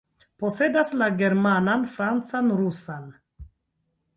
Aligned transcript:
Posedas 0.43 0.91
la 1.01 1.09
germanan, 1.19 1.85
francan, 1.97 2.51
rusan. 2.63 3.05